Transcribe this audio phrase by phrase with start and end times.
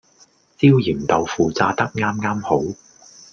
[0.57, 2.73] 焦鹽豆腐炸得啱啱好